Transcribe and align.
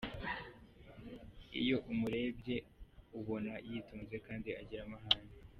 Iyo 1.61 1.77
umurebye 1.91 2.57
ubona 3.19 3.53
yitonze 3.69 4.15
kandi 4.27 4.49
agira 4.61 4.81
amahane. 4.87 5.33